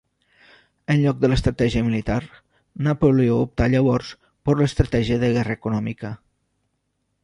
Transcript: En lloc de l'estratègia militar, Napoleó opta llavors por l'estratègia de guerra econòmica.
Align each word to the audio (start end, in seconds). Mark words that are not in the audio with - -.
En 0.93 1.01
lloc 1.03 1.19
de 1.25 1.29
l'estratègia 1.31 1.83
militar, 1.91 2.17
Napoleó 2.89 3.37
opta 3.45 3.71
llavors 3.77 4.13
por 4.49 4.61
l'estratègia 4.63 5.23
de 5.27 5.35
guerra 5.39 5.61
econòmica. 5.63 6.17